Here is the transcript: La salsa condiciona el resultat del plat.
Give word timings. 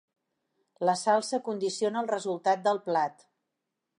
La 0.89 0.95
salsa 1.01 1.39
condiciona 1.49 2.03
el 2.03 2.11
resultat 2.13 2.65
del 2.69 2.83
plat. 2.89 3.23